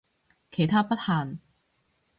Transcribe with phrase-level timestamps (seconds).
[0.49, 1.37] 其他不限